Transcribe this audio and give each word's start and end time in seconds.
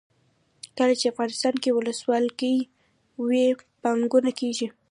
کله 0.77 0.93
چې 0.99 1.11
افغانستان 1.13 1.55
کې 1.63 1.75
ولسواکي 1.77 2.55
وي 3.27 3.45
پانګونه 3.81 4.31
کیږي. 4.39 4.67